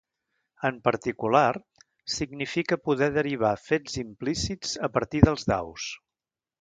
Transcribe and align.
En 0.69 0.77
particular, 0.87 1.51
significa 2.13 2.79
poder 2.87 3.11
derivar 3.19 3.51
fets 3.67 4.01
implícits 4.07 4.73
a 4.89 4.91
partir 4.97 5.23
dels 5.29 5.47
daus. 5.53 5.87